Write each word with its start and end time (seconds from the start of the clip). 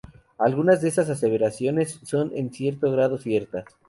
Algunas 0.39 0.81
de 0.81 0.87
esas 0.87 1.11
aseveraciones 1.11 1.99
son 2.01 2.31
en 2.35 2.51
cierto 2.51 2.89
grado 2.91 3.19
ciertas. 3.19 3.65